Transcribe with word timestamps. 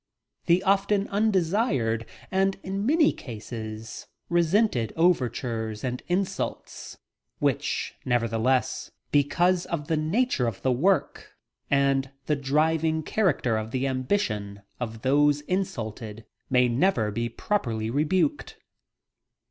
The 0.47 0.63
often 0.63 1.07
undesired 1.09 2.07
and 2.31 2.57
in 2.63 2.87
many 2.87 3.13
cases 3.13 4.07
resented 4.29 4.91
overtures 4.95 5.83
and 5.83 6.01
insults 6.07 6.97
which, 7.37 7.93
nevertheless, 8.03 8.89
because 9.11 9.67
of 9.67 9.89
the 9.89 9.97
nature 9.97 10.47
of 10.47 10.63
the 10.63 10.71
work 10.71 11.37
and 11.69 12.09
the 12.25 12.35
driving 12.35 13.03
character 13.03 13.57
of 13.57 13.69
the 13.69 13.85
ambition 13.85 14.63
of 14.79 15.03
those 15.03 15.41
insulted, 15.41 16.25
may 16.49 16.67
never 16.67 17.11
be 17.11 17.29
properly 17.29 17.91
rebuked! 17.91 18.57